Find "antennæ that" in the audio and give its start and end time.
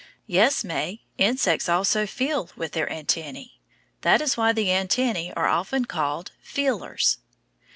2.87-4.19